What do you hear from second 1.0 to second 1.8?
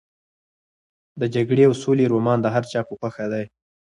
د جګړې او